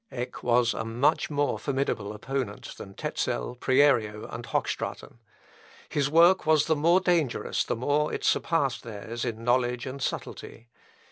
[0.11, 5.19] Eck was a much more formidable opponent than Tezel, Prierio, and Hochstraten;
[5.89, 10.69] his work was the more dangerous the more it surpassed theirs in knowledge and subtlety.